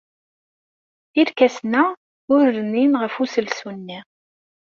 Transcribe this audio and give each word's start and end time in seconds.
Irkasen-a 1.19 1.83
ur 2.35 2.43
rnin 2.57 2.93
ɣef 3.01 3.13
uselsu-nni. 3.23 3.99